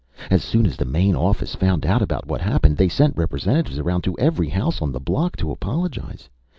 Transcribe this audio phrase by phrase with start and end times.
[0.31, 4.01] As soon as the main office found out about what happened, they sent representatives around
[4.05, 6.27] to every house on the block to apologize.